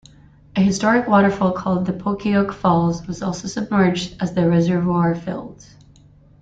[0.55, 5.63] A historic waterfall called the Pokiok Falls was also submerged as the reservoir filled.